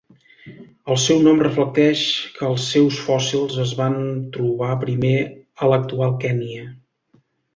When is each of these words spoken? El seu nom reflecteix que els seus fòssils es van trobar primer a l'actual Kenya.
El 0.93 0.97
seu 1.01 1.19
nom 1.27 1.41
reflecteix 1.47 2.05
que 2.37 2.47
els 2.47 2.63
seus 2.69 2.97
fòssils 3.09 3.59
es 3.65 3.73
van 3.81 3.99
trobar 4.37 4.71
primer 4.87 5.15
a 5.27 5.69
l'actual 5.73 6.17
Kenya. 6.25 6.65